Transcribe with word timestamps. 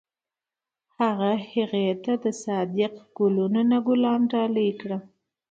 هغه 0.97 1.31
هغې 1.51 1.87
ته 2.03 2.13
د 2.23 2.25
صادق 2.43 2.93
ګلونه 3.17 3.77
ګلان 3.87 4.21
ډالۍ 4.31 4.69
هم 4.71 4.77
کړل. 4.79 5.01